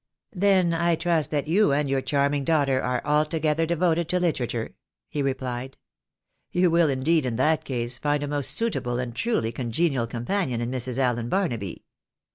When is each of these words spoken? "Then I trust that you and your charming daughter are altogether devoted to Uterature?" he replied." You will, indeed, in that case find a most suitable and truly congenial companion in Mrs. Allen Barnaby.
"Then 0.33 0.73
I 0.73 0.95
trust 0.95 1.29
that 1.29 1.47
you 1.47 1.71
and 1.73 1.87
your 1.87 2.01
charming 2.01 2.43
daughter 2.43 2.81
are 2.81 3.05
altogether 3.05 3.67
devoted 3.67 4.09
to 4.09 4.19
Uterature?" 4.19 4.73
he 5.11 5.21
replied." 5.21 5.77
You 6.51 6.71
will, 6.71 6.89
indeed, 6.89 7.23
in 7.23 7.35
that 7.35 7.63
case 7.65 7.99
find 7.99 8.23
a 8.23 8.27
most 8.27 8.49
suitable 8.49 8.97
and 8.97 9.15
truly 9.15 9.51
congenial 9.51 10.07
companion 10.07 10.59
in 10.59 10.71
Mrs. 10.71 10.97
Allen 10.97 11.29
Barnaby. 11.29 11.85